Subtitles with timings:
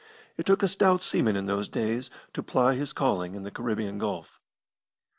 [0.35, 3.99] It took a stout seaman in those days to ply his calling in the Caribbean
[3.99, 4.39] Gulf.